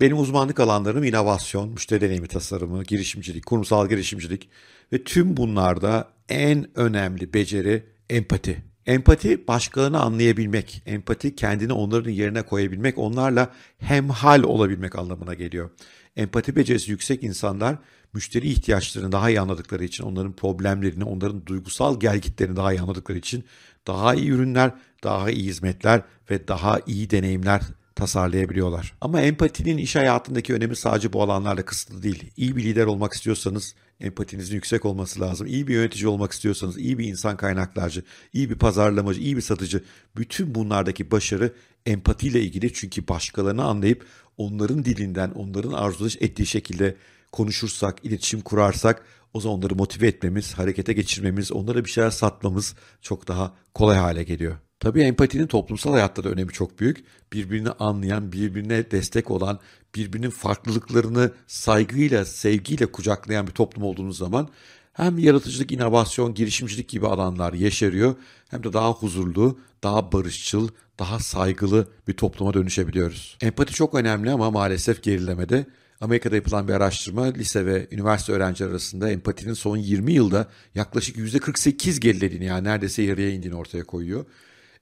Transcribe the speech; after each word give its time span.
Benim 0.00 0.18
uzmanlık 0.18 0.60
alanlarım 0.60 1.04
inovasyon, 1.04 1.68
müşteri 1.68 2.00
deneyimi 2.00 2.28
tasarımı, 2.28 2.82
girişimcilik, 2.84 3.46
kurumsal 3.46 3.88
girişimcilik 3.88 4.48
ve 4.92 5.04
tüm 5.04 5.36
bunlarda 5.36 6.08
en 6.28 6.78
önemli 6.78 7.34
beceri 7.34 7.86
empati. 8.10 8.62
Empati 8.86 9.48
başkalarını 9.48 10.00
anlayabilmek, 10.00 10.82
empati 10.86 11.36
kendini 11.36 11.72
onların 11.72 12.10
yerine 12.10 12.42
koyabilmek, 12.42 12.98
onlarla 12.98 13.52
hemhal 13.78 14.42
olabilmek 14.42 14.98
anlamına 14.98 15.34
geliyor. 15.34 15.70
Empati 16.16 16.56
becerisi 16.56 16.90
yüksek 16.90 17.22
insanlar 17.22 17.78
müşteri 18.12 18.48
ihtiyaçlarını 18.48 19.12
daha 19.12 19.30
iyi 19.30 19.40
anladıkları 19.40 19.84
için, 19.84 20.04
onların 20.04 20.32
problemlerini, 20.32 21.04
onların 21.04 21.46
duygusal 21.46 22.00
gelgitlerini 22.00 22.56
daha 22.56 22.72
iyi 22.72 22.80
anladıkları 22.80 23.18
için 23.18 23.44
daha 23.86 24.14
iyi 24.14 24.30
ürünler, 24.30 24.72
daha 25.04 25.30
iyi 25.30 25.44
hizmetler 25.44 26.02
ve 26.30 26.48
daha 26.48 26.80
iyi 26.86 27.10
deneyimler 27.10 27.62
tasarlayabiliyorlar. 28.00 28.94
Ama 29.00 29.20
empatinin 29.20 29.78
iş 29.78 29.96
hayatındaki 29.96 30.54
önemi 30.54 30.76
sadece 30.76 31.12
bu 31.12 31.22
alanlarla 31.22 31.64
kısıtlı 31.64 32.02
değil. 32.02 32.30
İyi 32.36 32.56
bir 32.56 32.64
lider 32.64 32.86
olmak 32.86 33.12
istiyorsanız 33.12 33.74
empatinizin 34.00 34.54
yüksek 34.54 34.84
olması 34.84 35.20
lazım. 35.20 35.46
İyi 35.46 35.68
bir 35.68 35.74
yönetici 35.74 36.08
olmak 36.08 36.32
istiyorsanız, 36.32 36.78
iyi 36.78 36.98
bir 36.98 37.08
insan 37.08 37.36
kaynaklarcı, 37.36 38.02
iyi 38.32 38.50
bir 38.50 38.54
pazarlamacı, 38.54 39.20
iyi 39.20 39.36
bir 39.36 39.42
satıcı. 39.42 39.84
Bütün 40.16 40.54
bunlardaki 40.54 41.10
başarı 41.10 41.52
empatiyle 41.86 42.40
ilgili 42.40 42.72
çünkü 42.72 43.08
başkalarını 43.08 43.64
anlayıp 43.64 44.06
onların 44.36 44.84
dilinden, 44.84 45.30
onların 45.30 45.72
arzu 45.72 46.06
ettiği 46.20 46.46
şekilde 46.46 46.96
konuşursak, 47.32 48.04
iletişim 48.04 48.40
kurarsak 48.40 49.04
o 49.34 49.40
zaman 49.40 49.58
onları 49.58 49.74
motive 49.74 50.06
etmemiz, 50.06 50.54
harekete 50.54 50.92
geçirmemiz, 50.92 51.52
onlara 51.52 51.84
bir 51.84 51.90
şeyler 51.90 52.10
satmamız 52.10 52.74
çok 53.02 53.28
daha 53.28 53.54
kolay 53.74 53.98
hale 53.98 54.22
geliyor. 54.22 54.56
Tabii 54.80 55.02
empatinin 55.02 55.46
toplumsal 55.46 55.92
hayatta 55.92 56.24
da 56.24 56.28
önemi 56.28 56.52
çok 56.52 56.80
büyük. 56.80 57.04
Birbirini 57.32 57.70
anlayan, 57.70 58.32
birbirine 58.32 58.90
destek 58.90 59.30
olan, 59.30 59.58
birbirinin 59.94 60.30
farklılıklarını 60.30 61.32
saygıyla, 61.46 62.24
sevgiyle 62.24 62.86
kucaklayan 62.86 63.46
bir 63.46 63.52
toplum 63.52 63.84
olduğunuz 63.84 64.18
zaman 64.18 64.48
hem 64.92 65.18
yaratıcılık, 65.18 65.72
inovasyon, 65.72 66.34
girişimcilik 66.34 66.88
gibi 66.88 67.06
alanlar 67.06 67.52
yeşeriyor 67.52 68.14
hem 68.48 68.64
de 68.64 68.72
daha 68.72 68.92
huzurlu, 68.92 69.58
daha 69.82 70.12
barışçıl, 70.12 70.68
daha 70.98 71.18
saygılı 71.18 71.88
bir 72.08 72.12
topluma 72.12 72.54
dönüşebiliyoruz. 72.54 73.36
Empati 73.40 73.74
çok 73.74 73.94
önemli 73.94 74.30
ama 74.30 74.50
maalesef 74.50 75.02
gerilemede. 75.02 75.66
Amerika'da 76.00 76.36
yapılan 76.36 76.68
bir 76.68 76.72
araştırma 76.72 77.24
lise 77.24 77.66
ve 77.66 77.88
üniversite 77.90 78.32
öğrencileri 78.32 78.70
arasında 78.70 79.10
empatinin 79.10 79.54
son 79.54 79.76
20 79.76 80.12
yılda 80.12 80.48
yaklaşık 80.74 81.16
%48 81.16 82.00
gerilediğini 82.00 82.44
yani 82.44 82.64
neredeyse 82.64 83.02
yarıya 83.02 83.30
indiğini 83.30 83.54
ortaya 83.54 83.84
koyuyor. 83.84 84.24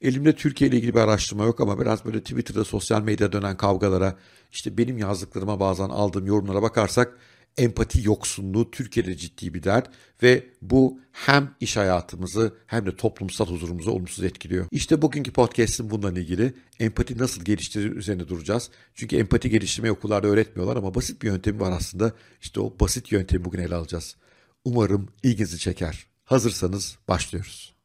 Elimde 0.00 0.36
Türkiye 0.36 0.70
ile 0.70 0.76
ilgili 0.76 0.94
bir 0.94 1.00
araştırma 1.00 1.44
yok 1.44 1.60
ama 1.60 1.80
biraz 1.80 2.04
böyle 2.04 2.20
Twitter'da 2.20 2.64
sosyal 2.64 3.02
medyada 3.02 3.32
dönen 3.32 3.56
kavgalara 3.56 4.16
işte 4.52 4.78
benim 4.78 4.98
yazdıklarıma 4.98 5.60
bazen 5.60 5.88
aldığım 5.88 6.26
yorumlara 6.26 6.62
bakarsak 6.62 7.18
empati 7.56 8.06
yoksunluğu 8.06 8.70
Türkiye'de 8.70 9.16
ciddi 9.16 9.54
bir 9.54 9.62
dert 9.62 9.90
ve 10.22 10.46
bu 10.62 11.00
hem 11.12 11.54
iş 11.60 11.76
hayatımızı 11.76 12.54
hem 12.66 12.86
de 12.86 12.96
toplumsal 12.96 13.46
huzurumuzu 13.46 13.90
olumsuz 13.90 14.24
etkiliyor. 14.24 14.66
İşte 14.70 15.02
bugünkü 15.02 15.32
podcast'im 15.32 15.90
bundan 15.90 16.16
ilgili. 16.16 16.54
Empati 16.80 17.18
nasıl 17.18 17.44
geliştirir 17.44 17.96
üzerine 17.96 18.28
duracağız. 18.28 18.70
Çünkü 18.94 19.16
empati 19.16 19.50
geliştirmeyi 19.50 19.92
okullarda 19.92 20.26
öğretmiyorlar 20.26 20.76
ama 20.76 20.94
basit 20.94 21.22
bir 21.22 21.26
yöntemi 21.26 21.60
var 21.60 21.72
aslında. 21.72 22.12
İşte 22.40 22.60
o 22.60 22.76
basit 22.80 23.12
yöntemi 23.12 23.44
bugün 23.44 23.58
ele 23.58 23.74
alacağız. 23.74 24.16
Umarım 24.64 25.08
ilginizi 25.22 25.58
çeker. 25.58 26.06
Hazırsanız 26.24 26.98
başlıyoruz. 27.08 27.77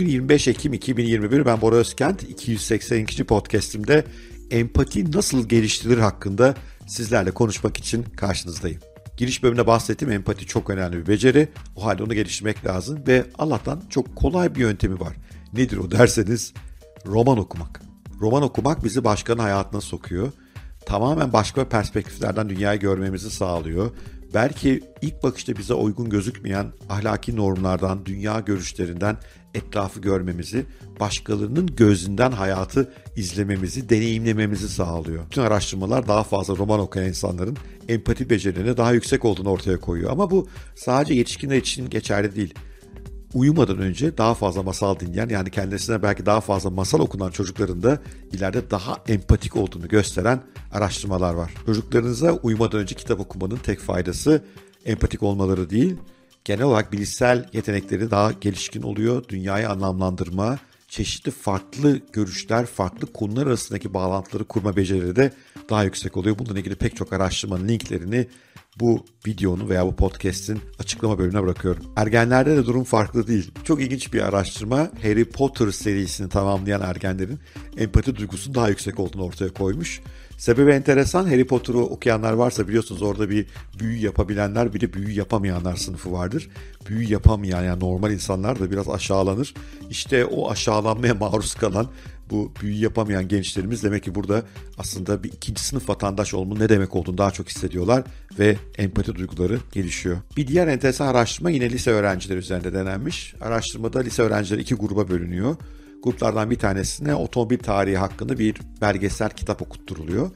25 0.00 0.48
Ekim 0.48 0.72
2021 0.72 1.46
ben 1.46 1.60
Bora 1.60 1.76
Özkent 1.76 2.22
282. 2.22 3.24
podcast'imde 3.24 4.04
empati 4.50 5.12
nasıl 5.12 5.48
geliştirilir 5.48 5.98
hakkında 5.98 6.54
sizlerle 6.86 7.30
konuşmak 7.30 7.76
için 7.76 8.02
karşınızdayım. 8.02 8.80
Giriş 9.16 9.42
bölümünde 9.42 9.66
bahsettiğim 9.66 10.12
empati 10.12 10.46
çok 10.46 10.70
önemli 10.70 10.96
bir 10.96 11.06
beceri. 11.06 11.48
O 11.76 11.84
halde 11.84 12.02
onu 12.02 12.14
geliştirmek 12.14 12.66
lazım 12.66 12.98
ve 13.06 13.24
Allah'tan 13.38 13.82
çok 13.90 14.16
kolay 14.16 14.54
bir 14.54 14.60
yöntemi 14.60 15.00
var. 15.00 15.16
Nedir 15.52 15.76
o 15.76 15.90
derseniz 15.90 16.52
roman 17.06 17.38
okumak. 17.38 17.82
Roman 18.20 18.42
okumak 18.42 18.84
bizi 18.84 19.04
başkanın 19.04 19.42
hayatına 19.42 19.80
sokuyor. 19.80 20.32
Tamamen 20.86 21.32
başka 21.32 21.68
perspektiflerden 21.68 22.48
dünyayı 22.48 22.80
görmemizi 22.80 23.30
sağlıyor. 23.30 23.90
Belki 24.34 24.80
ilk 25.02 25.22
bakışta 25.22 25.56
bize 25.56 25.74
uygun 25.74 26.10
gözükmeyen 26.10 26.66
ahlaki 26.90 27.36
normlardan, 27.36 28.06
dünya 28.06 28.40
görüşlerinden 28.40 29.16
etrafı 29.54 30.00
görmemizi, 30.00 30.64
başkalarının 31.00 31.66
gözünden 31.76 32.32
hayatı 32.32 32.92
izlememizi, 33.16 33.88
deneyimlememizi 33.88 34.68
sağlıyor. 34.68 35.24
Bütün 35.26 35.42
araştırmalar 35.42 36.08
daha 36.08 36.22
fazla 36.22 36.56
roman 36.56 36.80
okuyan 36.80 37.08
insanların 37.08 37.56
empati 37.88 38.30
becerilerine 38.30 38.76
daha 38.76 38.92
yüksek 38.92 39.24
olduğunu 39.24 39.48
ortaya 39.48 39.80
koyuyor. 39.80 40.10
Ama 40.10 40.30
bu 40.30 40.48
sadece 40.74 41.14
yetişkinler 41.14 41.56
için 41.56 41.90
geçerli 41.90 42.36
değil. 42.36 42.54
Uyumadan 43.34 43.78
önce 43.78 44.18
daha 44.18 44.34
fazla 44.34 44.62
masal 44.62 45.00
dinleyen 45.00 45.28
yani 45.28 45.50
kendisine 45.50 46.02
belki 46.02 46.26
daha 46.26 46.40
fazla 46.40 46.70
masal 46.70 47.00
okunan 47.00 47.30
çocukların 47.30 47.82
da 47.82 47.98
ileride 48.32 48.70
daha 48.70 48.98
empatik 49.08 49.56
olduğunu 49.56 49.88
gösteren 49.88 50.40
araştırmalar 50.72 51.34
var. 51.34 51.54
Çocuklarınıza 51.66 52.32
uyumadan 52.32 52.80
önce 52.80 52.94
kitap 52.94 53.20
okumanın 53.20 53.56
tek 53.56 53.80
faydası 53.80 54.44
empatik 54.84 55.22
olmaları 55.22 55.70
değil, 55.70 55.96
genel 56.44 56.62
olarak 56.64 56.92
bilişsel 56.92 57.48
yetenekleri 57.52 58.10
daha 58.10 58.32
gelişkin 58.32 58.82
oluyor. 58.82 59.24
Dünyayı 59.28 59.70
anlamlandırma, 59.70 60.58
çeşitli 60.88 61.30
farklı 61.30 62.00
görüşler, 62.12 62.66
farklı 62.66 63.12
konular 63.12 63.46
arasındaki 63.46 63.94
bağlantıları 63.94 64.44
kurma 64.44 64.76
becerileri 64.76 65.16
de 65.16 65.32
daha 65.70 65.84
yüksek 65.84 66.16
oluyor. 66.16 66.38
Bununla 66.38 66.58
ilgili 66.58 66.74
pek 66.74 66.96
çok 66.96 67.12
araştırmanın 67.12 67.68
linklerini 67.68 68.28
bu 68.80 69.04
videonun 69.26 69.68
veya 69.68 69.86
bu 69.86 69.96
podcast'in 69.96 70.60
açıklama 70.78 71.18
bölümüne 71.18 71.42
bırakıyorum. 71.42 71.84
Ergenlerde 71.96 72.56
de 72.56 72.66
durum 72.66 72.84
farklı 72.84 73.26
değil. 73.26 73.50
Çok 73.64 73.82
ilginç 73.82 74.12
bir 74.12 74.20
araştırma 74.20 74.90
Harry 75.02 75.24
Potter 75.24 75.70
serisini 75.70 76.28
tamamlayan 76.28 76.80
ergenlerin 76.80 77.38
empati 77.76 78.16
duygusunun 78.16 78.54
daha 78.54 78.68
yüksek 78.68 79.00
olduğunu 79.00 79.24
ortaya 79.24 79.52
koymuş. 79.52 80.00
Sebebi 80.42 80.70
enteresan. 80.70 81.24
Harry 81.24 81.46
Potter'ı 81.46 81.78
okuyanlar 81.78 82.32
varsa 82.32 82.68
biliyorsunuz 82.68 83.02
orada 83.02 83.30
bir 83.30 83.46
büyü 83.78 83.98
yapabilenler 83.98 84.74
bir 84.74 84.80
de 84.80 84.92
büyü 84.92 85.10
yapamayanlar 85.10 85.76
sınıfı 85.76 86.12
vardır. 86.12 86.48
Büyü 86.88 87.12
yapamayan 87.12 87.62
yani 87.62 87.80
normal 87.80 88.12
insanlar 88.12 88.60
da 88.60 88.70
biraz 88.70 88.88
aşağılanır. 88.88 89.54
İşte 89.90 90.24
o 90.24 90.50
aşağılanmaya 90.50 91.14
maruz 91.20 91.54
kalan 91.54 91.86
bu 92.30 92.52
büyü 92.62 92.74
yapamayan 92.74 93.28
gençlerimiz 93.28 93.82
demek 93.82 94.02
ki 94.02 94.14
burada 94.14 94.42
aslında 94.78 95.24
bir 95.24 95.32
ikinci 95.32 95.62
sınıf 95.62 95.88
vatandaş 95.88 96.34
olmanın 96.34 96.60
ne 96.60 96.68
demek 96.68 96.96
olduğunu 96.96 97.18
daha 97.18 97.30
çok 97.30 97.48
hissediyorlar 97.48 98.04
ve 98.38 98.56
empati 98.78 99.14
duyguları 99.14 99.58
gelişiyor. 99.72 100.16
Bir 100.36 100.46
diğer 100.46 100.66
enteresan 100.66 101.06
araştırma 101.06 101.50
yine 101.50 101.70
lise 101.70 101.90
öğrencileri 101.90 102.38
üzerinde 102.38 102.72
denenmiş. 102.72 103.34
Araştırmada 103.40 104.00
lise 104.00 104.22
öğrencileri 104.22 104.60
iki 104.60 104.74
gruba 104.74 105.08
bölünüyor 105.08 105.56
gruplardan 106.02 106.50
bir 106.50 106.58
tanesine 106.58 107.14
otomobil 107.14 107.58
tarihi 107.58 107.96
hakkında 107.96 108.38
bir 108.38 108.56
belgesel 108.80 109.30
kitap 109.30 109.62
okutturuluyor. 109.62 110.30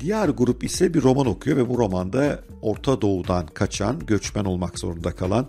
Diğer 0.00 0.28
grup 0.28 0.64
ise 0.64 0.94
bir 0.94 1.02
roman 1.02 1.26
okuyor 1.26 1.56
ve 1.56 1.68
bu 1.68 1.78
romanda 1.78 2.40
Orta 2.62 3.00
Doğu'dan 3.00 3.46
kaçan, 3.46 4.06
göçmen 4.06 4.44
olmak 4.44 4.78
zorunda 4.78 5.12
kalan 5.12 5.46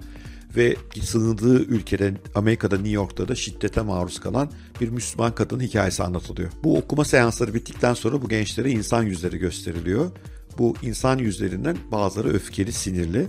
ve 0.55 0.75
sığındığı 1.01 1.63
ülkede 1.63 2.13
Amerika'da 2.35 2.75
New 2.75 2.91
York'ta 2.91 3.27
da 3.27 3.35
şiddete 3.35 3.81
maruz 3.81 4.19
kalan 4.19 4.51
bir 4.81 4.89
Müslüman 4.89 5.35
kadının 5.35 5.63
hikayesi 5.63 6.03
anlatılıyor. 6.03 6.51
Bu 6.63 6.77
okuma 6.77 7.05
seansları 7.05 7.53
bittikten 7.53 7.93
sonra 7.93 8.21
bu 8.21 8.29
gençlere 8.29 8.71
insan 8.71 9.03
yüzleri 9.03 9.37
gösteriliyor. 9.37 10.11
Bu 10.57 10.75
insan 10.81 11.17
yüzlerinden 11.17 11.77
bazıları 11.91 12.29
öfkeli, 12.29 12.71
sinirli 12.73 13.27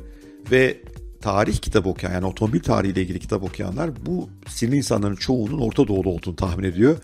ve 0.50 0.80
tarih 1.20 1.56
kitabı 1.56 1.88
okuyan 1.88 2.12
yani 2.12 2.26
otomobil 2.26 2.60
tarihiyle 2.60 3.02
ilgili 3.02 3.18
kitap 3.18 3.42
okuyanlar 3.42 3.90
bu 4.06 4.28
sinirli 4.46 4.76
insanların 4.76 5.16
çoğunun 5.16 5.60
Orta 5.60 5.88
Doğulu 5.88 6.10
olduğunu 6.10 6.36
tahmin 6.36 6.64
ediyor. 6.64 6.96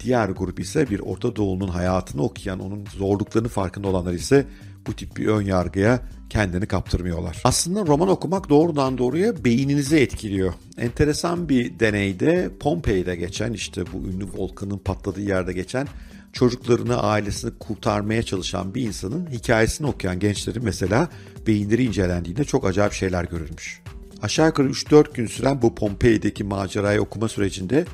Diğer 0.00 0.28
grup 0.28 0.60
ise 0.60 0.90
bir 0.90 1.00
Orta 1.00 1.36
Doğu'nun 1.36 1.68
hayatını 1.68 2.22
okuyan, 2.22 2.60
onun 2.60 2.84
zorluklarını 2.96 3.48
farkında 3.48 3.88
olanlar 3.88 4.12
ise 4.12 4.46
bu 4.86 4.92
tip 4.92 5.16
bir 5.16 5.26
ön 5.26 5.42
yargıya 5.42 6.00
kendini 6.30 6.66
kaptırmıyorlar. 6.66 7.40
Aslında 7.44 7.86
roman 7.86 8.08
okumak 8.08 8.48
doğrudan 8.48 8.98
doğruya 8.98 9.44
beyninizi 9.44 9.96
etkiliyor. 9.96 10.52
Enteresan 10.78 11.48
bir 11.48 11.78
deneyde 11.78 12.50
Pompei'de 12.60 13.16
geçen 13.16 13.52
işte 13.52 13.82
bu 13.92 14.08
ünlü 14.08 14.26
volkanın 14.36 14.78
patladığı 14.78 15.20
yerde 15.20 15.52
geçen 15.52 15.88
çocuklarını, 16.32 17.02
ailesini 17.02 17.50
kurtarmaya 17.58 18.22
çalışan 18.22 18.74
bir 18.74 18.82
insanın 18.82 19.26
hikayesini 19.30 19.86
okuyan 19.86 20.18
gençlerin 20.18 20.64
mesela 20.64 21.08
beyinleri 21.46 21.84
incelendiğinde 21.84 22.44
çok 22.44 22.66
acayip 22.66 22.92
şeyler 22.92 23.24
görülmüş. 23.24 23.82
Aşağı 24.22 24.46
yukarı 24.46 24.68
3-4 24.68 25.14
gün 25.14 25.26
süren 25.26 25.62
bu 25.62 25.74
Pompei'deki 25.74 26.44
macerayı 26.44 27.00
okuma 27.00 27.28
sürecinde 27.28 27.84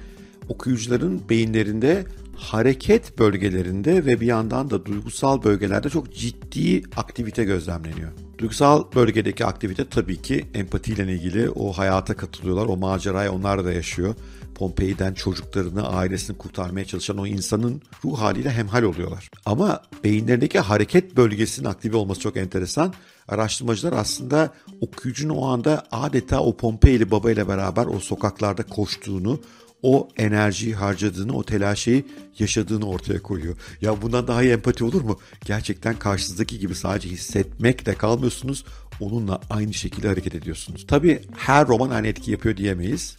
okuyucuların 0.49 1.23
beyinlerinde 1.29 2.05
hareket 2.37 3.19
bölgelerinde 3.19 4.07
ve 4.07 4.21
bir 4.21 4.27
yandan 4.27 4.71
da 4.71 4.87
duygusal 4.87 5.43
bölgelerde 5.43 5.91
çok 5.91 6.15
ciddi 6.15 6.83
aktivite 6.97 7.45
gözlemleniyor. 7.45 8.13
Duygusal 8.39 8.85
bölgedeki 8.95 9.45
aktivite 9.45 9.85
tabii 9.85 10.23
ki 10.23 10.45
empatiyle 10.55 11.13
ilgili 11.13 11.51
o 11.51 11.73
hayata 11.73 12.17
katılıyorlar, 12.17 12.67
o 12.67 12.77
macerayı 12.77 13.33
onlar 13.33 13.65
da 13.65 13.73
yaşıyor. 13.73 14.15
Pompei'den 14.55 15.15
çocuklarını, 15.15 15.89
ailesini 15.89 16.39
kurtarmaya 16.39 16.85
çalışan 16.85 17.19
o 17.19 17.27
insanın 17.27 17.83
ruh 18.05 18.19
haliyle 18.19 18.51
hemhal 18.51 18.83
oluyorlar. 18.83 19.31
Ama 19.47 19.83
beyinlerindeki 20.05 20.61
hareket 20.61 21.17
bölgesinin 21.17 21.69
aktive 21.69 21.97
olması 21.97 22.21
çok 22.21 22.37
enteresan. 22.37 22.95
Araştırmacılar 23.29 23.93
aslında 23.93 24.55
okuyucunun 24.81 25.35
o 25.37 25.47
anda 25.47 25.87
adeta 25.93 26.41
o 26.41 26.57
Pompei'li 26.57 27.11
babayla 27.11 27.49
beraber 27.49 27.87
o 27.87 28.01
sokaklarda 28.01 28.63
koştuğunu, 28.63 29.41
o 29.83 30.09
enerjiyi 30.17 30.75
harcadığını, 30.75 31.37
o 31.37 31.43
telaşeyi 31.45 32.05
yaşadığını 32.39 32.89
ortaya 32.89 33.23
koyuyor. 33.23 33.57
Ya 33.81 34.03
bundan 34.03 34.27
daha 34.27 34.43
iyi 34.43 34.53
empati 34.53 34.85
olur 34.85 35.03
mu? 35.03 35.19
Gerçekten 35.45 35.99
karşınızdaki 35.99 36.59
gibi 36.59 36.75
sadece 36.75 37.09
hissetmek 37.09 37.87
de 37.87 37.95
kalmıyorsunuz, 37.95 38.65
onunla 39.01 39.41
aynı 39.51 39.75
şekilde 39.75 40.09
hareket 40.09 40.35
ediyorsunuz. 40.35 40.85
Tabii 40.89 41.23
her 41.37 41.67
roman 41.69 41.91
aynı 41.91 42.07
etki 42.07 42.31
yapıyor 42.31 42.57
diyemeyiz. 42.57 43.17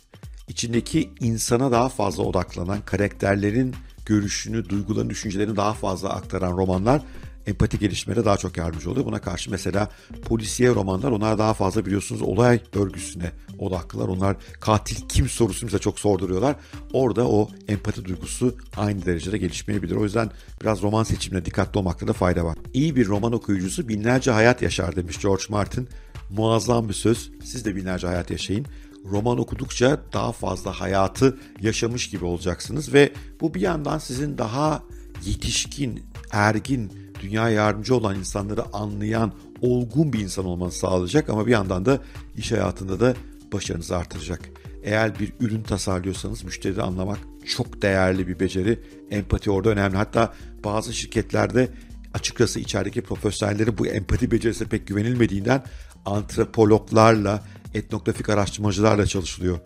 İçindeki 0.56 1.10
insana 1.19 1.72
daha 1.72 1.90
fazla 1.90 2.24
odaklanan, 2.24 2.81
karakterlerin 2.86 3.75
görüşünü, 4.06 4.69
duygularını, 4.69 5.10
düşüncelerini 5.10 5.56
daha 5.56 5.74
fazla 5.74 6.10
aktaran 6.10 6.57
romanlar 6.57 7.02
empati 7.48 7.80
gelişmede 7.80 8.25
daha 8.25 8.38
çok 8.38 8.57
yardımcı 8.57 8.92
oluyor. 8.92 9.06
Buna 9.06 9.22
karşı 9.22 9.52
mesela 9.52 9.90
polisiye 10.25 10.69
romanlar 10.69 11.12
onlar 11.12 11.38
daha 11.38 11.54
fazla 11.54 11.86
biliyorsunuz 11.86 12.22
olay 12.22 12.60
örgüsüne 12.74 13.31
odaklılar. 13.60 14.07
Onlar 14.07 14.38
katil 14.60 15.07
kim 15.10 15.30
sorusunu 15.30 15.68
bize 15.68 15.80
çok 15.80 16.00
sorduruyorlar. 16.00 16.56
Orada 16.94 17.28
o 17.28 17.50
empati 17.68 18.06
duygusu 18.06 18.56
aynı 18.78 19.06
derecede 19.06 19.38
gelişmeyebilir. 19.38 19.96
O 19.96 20.04
yüzden 20.04 20.31
biraz 20.62 20.81
roman 20.81 21.04
seçimine 21.04 21.46
dikkatli 21.46 21.80
olmakta 21.80 22.08
da 22.08 22.13
fayda 22.13 22.46
var. 22.46 22.58
İyi 22.74 22.96
bir 22.96 23.08
roman 23.08 23.34
okuyucusu 23.34 23.88
binlerce 23.88 24.31
hayat 24.31 24.62
yaşar 24.62 24.96
demiş 24.96 25.22
George 25.22 25.44
Martin. 25.50 25.90
Muazzam 26.30 26.90
bir 26.90 26.94
söz. 26.94 27.31
Siz 27.44 27.66
de 27.66 27.75
binlerce 27.75 28.08
hayat 28.08 28.31
yaşayın 28.31 28.66
roman 29.12 29.40
okudukça 29.40 30.00
daha 30.13 30.31
fazla 30.31 30.72
hayatı 30.72 31.38
yaşamış 31.62 32.10
gibi 32.10 32.25
olacaksınız 32.25 32.94
ve 32.94 33.13
bu 33.42 33.54
bir 33.54 33.62
yandan 33.62 33.98
sizin 33.98 34.38
daha 34.38 34.84
yetişkin, 35.25 36.04
ergin, 36.31 36.92
dünya 37.22 37.50
yardımcı 37.50 37.96
olan 37.96 38.19
insanları 38.19 38.63
anlayan, 38.74 39.31
olgun 39.62 40.13
bir 40.13 40.19
insan 40.19 40.46
olmanızı 40.46 40.78
sağlayacak 40.78 41.30
ama 41.30 41.48
bir 41.48 41.52
yandan 41.52 41.86
da 41.86 42.00
iş 42.38 42.52
hayatında 42.52 43.00
da 43.00 43.16
başarınızı 43.54 43.98
artıracak. 43.98 44.50
Eğer 44.84 45.19
bir 45.19 45.34
ürün 45.40 45.63
tasarlıyorsanız 45.63 46.44
müşteri 46.44 46.81
anlamak 46.81 47.19
çok 47.46 47.81
değerli 47.81 48.28
bir 48.28 48.40
beceri. 48.40 48.80
Empati 49.12 49.51
orada 49.51 49.69
önemli. 49.69 49.98
Hatta 49.98 50.34
bazı 50.63 50.94
şirketlerde 50.94 51.69
açıkçası 52.13 52.60
içerideki 52.60 53.01
profesyonelleri 53.01 53.78
bu 53.78 53.88
empati 53.88 54.31
becerisine 54.31 54.68
pek 54.68 54.88
güvenilmediğinden 54.88 55.63
antropologlarla, 56.06 57.44
etnografik 57.75 58.30
araştırmacılarla 58.30 59.06
çalışılıyor. 59.06 59.60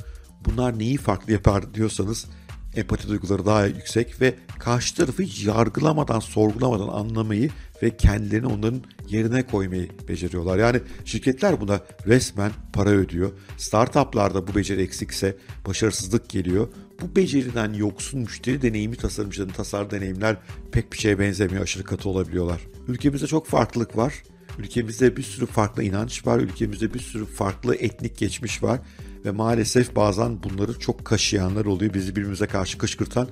Bunlar 0.45 0.79
neyi 0.79 0.97
farklı 0.97 1.33
yapar 1.33 1.73
diyorsanız 1.73 2.25
empati 2.75 3.07
duyguları 3.07 3.45
daha 3.45 3.65
yüksek 3.65 4.21
ve 4.21 4.35
karşı 4.59 4.95
tarafı 4.95 5.23
yargılamadan, 5.45 6.19
sorgulamadan 6.19 6.87
anlamayı 6.87 7.49
ve 7.83 7.97
kendilerini 7.97 8.47
onların 8.47 8.81
yerine 9.09 9.47
koymayı 9.47 9.89
beceriyorlar. 10.07 10.57
Yani 10.57 10.81
şirketler 11.05 11.61
buna 11.61 11.81
resmen 12.07 12.51
para 12.73 12.89
ödüyor. 12.89 13.31
Startuplarda 13.57 14.47
bu 14.47 14.55
beceri 14.55 14.81
eksikse 14.81 15.37
başarısızlık 15.67 16.29
geliyor. 16.29 16.67
Bu 17.01 17.15
beceriden 17.15 17.73
yoksun 17.73 18.19
müşteri 18.19 18.61
deneyimi 18.61 18.95
tasarımcıların 18.95 19.53
tasarım 19.53 19.91
deneyimler 19.91 20.37
pek 20.71 20.93
bir 20.93 20.97
şeye 20.97 21.19
benzemiyor, 21.19 21.63
aşırı 21.63 21.83
katı 21.83 22.09
olabiliyorlar. 22.09 22.61
Ülkemizde 22.87 23.27
çok 23.27 23.47
farklılık 23.47 23.97
var. 23.97 24.13
Ülkemizde 24.59 25.17
bir 25.17 25.23
sürü 25.23 25.45
farklı 25.45 25.83
inanç 25.83 26.27
var. 26.27 26.39
Ülkemizde 26.39 26.93
bir 26.93 26.99
sürü 26.99 27.25
farklı 27.25 27.75
etnik 27.75 28.17
geçmiş 28.17 28.63
var. 28.63 28.79
Ve 29.25 29.31
maalesef 29.31 29.95
bazen 29.95 30.43
bunları 30.43 30.79
çok 30.79 31.05
kaşıyanlar 31.05 31.65
oluyor. 31.65 31.93
Bizi 31.93 32.15
birbirimize 32.15 32.47
karşı 32.47 32.77
kışkırtan 32.77 33.27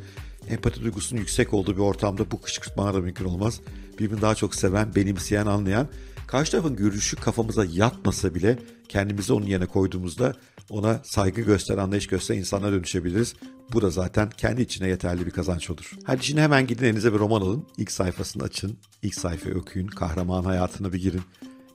empati 0.50 0.82
duygusunun 0.82 1.20
yüksek 1.20 1.54
olduğu 1.54 1.76
bir 1.76 1.82
ortamda 1.82 2.32
bu 2.32 2.42
kışkırtmalar 2.42 2.94
da 2.94 3.00
mümkün 3.00 3.26
olmaz. 3.26 3.60
Birbirini 4.00 4.22
daha 4.22 4.36
çok 4.36 4.56
seven, 4.56 4.96
benimseyen, 4.96 5.46
anlayan, 5.46 5.88
karşı 6.28 6.52
tarafın 6.52 6.76
görüşü 6.76 7.16
kafamıza 7.16 7.66
yatmasa 7.66 8.36
bile 8.36 8.60
kendimizi 8.90 9.34
onun 9.34 9.46
yerine 9.46 9.66
koyduğumuzda 9.66 10.34
ona 10.70 11.00
saygı 11.04 11.42
göster, 11.42 11.78
anlayış 11.78 12.08
göster 12.08 12.36
insana 12.36 12.72
dönüşebiliriz. 12.72 13.36
Bu 13.74 13.82
da 13.82 13.90
zaten 13.90 14.30
kendi 14.30 14.62
içine 14.62 14.88
yeterli 14.88 15.26
bir 15.26 15.32
kazanç 15.32 15.70
olur. 15.70 15.92
Hadi 16.04 16.26
şimdi 16.26 16.42
hemen 16.42 16.68
gidin 16.68 16.86
elinize 16.86 17.14
bir 17.14 17.20
roman 17.20 17.42
alın. 17.42 17.66
İlk 17.78 17.92
sayfasını 17.92 18.44
açın. 18.44 18.78
ilk 19.02 19.16
sayfayı 19.16 19.56
okuyun. 19.56 19.88
Kahraman 19.88 20.44
hayatına 20.44 20.94
bir 20.94 21.02
girin. 21.02 21.22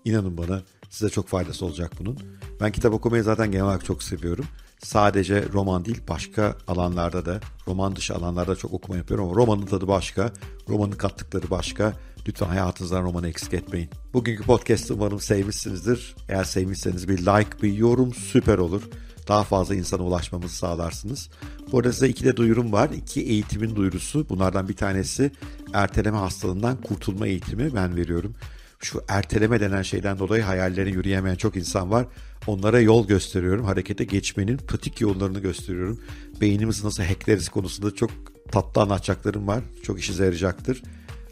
İnanın 0.05 0.39
bana 0.39 0.63
size 0.91 1.11
çok 1.11 1.29
faydası 1.29 1.67
olacak 1.67 1.93
bunun. 2.01 2.19
Ben 2.61 2.73
kitap 2.73 2.93
okumayı 2.93 3.23
zaten 3.23 3.51
genel 3.51 3.65
olarak 3.65 3.85
çok 3.85 4.03
seviyorum. 4.03 4.45
Sadece 4.79 5.49
roman 5.53 5.85
değil 5.85 6.01
başka 6.09 6.57
alanlarda 6.69 7.27
da 7.27 7.41
roman 7.69 7.97
dışı 7.97 8.15
alanlarda 8.15 8.57
çok 8.57 8.73
okuma 8.73 8.99
yapıyorum 8.99 9.27
ama 9.27 9.37
romanın 9.37 9.67
tadı 9.67 9.89
başka, 9.89 10.33
romanın 10.69 10.93
kattıkları 10.93 11.51
başka. 11.51 11.93
Lütfen 12.29 12.47
hayatınızdan 12.47 13.03
romanı 13.03 13.29
eksik 13.29 13.55
etmeyin. 13.55 13.91
Bugünkü 14.15 14.43
podcast'ı 14.43 14.95
umarım 14.95 15.21
sevmişsinizdir. 15.21 16.17
Eğer 16.29 16.45
sevmişseniz 16.45 17.09
bir 17.09 17.19
like, 17.19 17.63
bir 17.63 17.73
yorum 17.73 18.15
süper 18.15 18.59
olur. 18.59 18.83
Daha 19.29 19.45
fazla 19.45 19.75
insana 19.75 20.03
ulaşmamızı 20.03 20.57
sağlarsınız. 20.57 21.31
Bu 21.73 21.79
arada 21.79 21.93
size 21.93 22.09
iki 22.09 22.25
de 22.25 22.37
duyurum 22.37 22.73
var. 22.73 22.91
İki 22.91 23.21
eğitimin 23.21 23.77
duyurusu. 23.77 24.29
Bunlardan 24.29 24.69
bir 24.69 24.77
tanesi 24.77 25.31
erteleme 25.73 26.17
hastalığından 26.17 26.77
kurtulma 26.77 27.27
eğitimi 27.27 27.75
ben 27.75 27.97
veriyorum. 27.97 28.35
Şu 28.81 29.03
erteleme 29.09 29.61
denen 29.61 29.83
şeyden 29.83 30.19
dolayı 30.19 30.43
hayallerini 30.43 30.95
yürüyemeyen 30.95 31.37
çok 31.37 31.57
insan 31.57 31.91
var. 31.91 32.07
Onlara 32.47 32.81
yol 32.81 33.07
gösteriyorum. 33.07 33.65
Harekete 33.65 34.05
geçmenin 34.05 34.57
pratik 34.57 35.01
yollarını 35.01 35.39
gösteriyorum. 35.39 36.01
Beynimizi 36.41 36.87
nasıl 36.87 37.03
hackleriz 37.03 37.49
konusunda 37.49 37.95
çok 37.95 38.11
tatlı 38.53 38.83
anlatacaklarım 38.83 39.47
var. 39.47 39.63
Çok 39.83 40.01
işinize 40.01 40.25
yarayacaktır. 40.25 40.83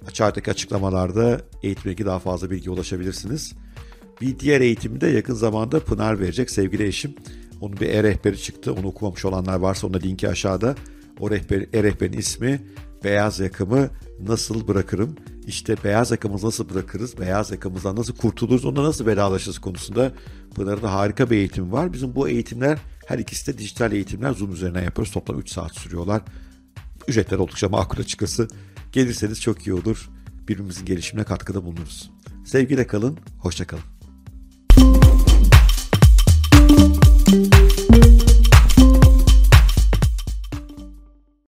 Aşağıdaki 0.09 0.51
açıklamalarda 0.51 1.41
eğitimdeki 1.63 2.07
daha 2.07 2.19
fazla 2.19 2.51
bilgi 2.51 2.71
ulaşabilirsiniz. 2.71 3.53
Bir 4.21 4.39
diğer 4.39 4.61
eğitimde 4.61 5.07
yakın 5.07 5.35
zamanda 5.35 5.81
Pınar 5.81 6.21
verecek 6.21 6.51
sevgili 6.51 6.87
eşim. 6.87 7.15
Onun 7.61 7.81
bir 7.81 7.89
e-rehberi 7.89 8.43
çıktı. 8.43 8.73
Onu 8.73 8.87
okumamış 8.87 9.25
olanlar 9.25 9.59
varsa 9.59 9.87
onun 9.87 10.01
linki 10.01 10.29
aşağıda. 10.29 10.75
O 11.21 11.31
rehber, 11.31 11.67
e-rehberin 11.73 12.19
ismi 12.19 12.61
Beyaz 13.05 13.41
Yakamı 13.41 13.91
Nasıl 14.27 14.69
Bırakırım? 14.69 15.17
İşte 15.47 15.77
beyaz 15.85 16.11
yakamızı 16.11 16.47
nasıl 16.47 16.69
bırakırız, 16.69 17.19
beyaz 17.19 17.51
yakamızdan 17.51 17.97
nasıl 17.97 18.17
kurtuluruz, 18.17 18.65
onunla 18.65 18.85
nasıl 18.85 19.07
vedalaşırız 19.07 19.59
konusunda 19.59 20.13
Pınar'ın 20.55 20.87
harika 20.87 21.31
bir 21.31 21.37
eğitim 21.37 21.73
var. 21.73 21.93
Bizim 21.93 22.15
bu 22.15 22.29
eğitimler 22.29 22.79
her 23.07 23.19
ikisi 23.19 23.53
de 23.53 23.59
dijital 23.59 23.93
eğitimler 23.93 24.33
Zoom 24.33 24.53
üzerinden 24.53 24.83
yapıyoruz. 24.83 25.13
Toplam 25.13 25.39
3 25.39 25.51
saat 25.51 25.75
sürüyorlar. 25.75 26.23
Ücretler 27.09 27.39
oldukça 27.39 27.69
makul 27.69 28.01
açıkçası. 28.01 28.49
Gelirseniz 28.93 29.41
çok 29.41 29.67
iyi 29.67 29.75
olur. 29.75 30.11
Birbirimizin 30.49 30.85
gelişimine 30.87 31.25
katkıda 31.25 31.65
bulunuruz. 31.65 32.11
Sevgiyle 32.45 32.87
kalın, 32.87 33.19
hoşça 33.39 33.67
kalın. 33.67 33.85